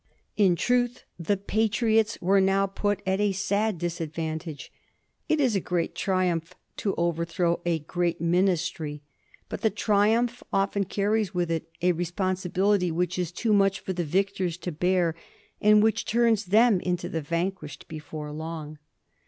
In 0.35 0.55
truth, 0.55 1.03
the 1.19 1.37
Patriots 1.37 2.17
were 2.21 2.41
now 2.41 2.65
put 2.65 3.03
at 3.05 3.19
a 3.19 3.33
sad 3.33 3.77
disadvan 3.77 4.39
tage. 4.39 4.71
It 5.29 5.39
is 5.39 5.55
a 5.55 5.59
great 5.59 5.93
triumph 5.93 6.55
to 6.77 6.95
overthrow 6.95 7.61
a 7.67 7.77
great 7.77 8.19
Minis 8.19 8.67
try, 8.73 9.01
but 9.47 9.61
the 9.61 9.69
triumph 9.69 10.41
often 10.51 10.85
carries 10.85 11.35
with 11.35 11.51
it 11.51 11.69
a 11.83 11.93
responsibili 11.93 12.79
ty 12.79 12.89
which 12.89 13.19
is 13.19 13.31
too 13.31 13.53
much 13.53 13.79
for 13.79 13.93
the 13.93 14.03
victors 14.03 14.57
to 14.57 14.71
bear, 14.71 15.13
and 15.61 15.83
which 15.83 16.03
turns 16.05 16.45
them 16.45 16.79
into 16.79 17.07
the 17.07 17.21
vanquished 17.21 17.87
before 17.87 18.31
long. 18.31 18.79